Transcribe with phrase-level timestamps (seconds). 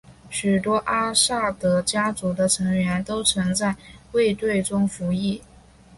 [0.31, 3.75] 许多阿萨德家族的成员都曾在
[4.13, 5.43] 卫队中服役。